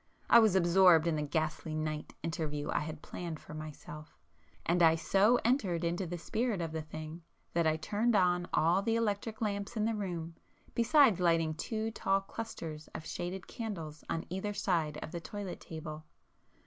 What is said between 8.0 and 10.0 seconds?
on all the electric lamps in the